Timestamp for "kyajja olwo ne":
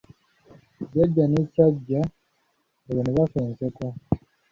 1.53-3.11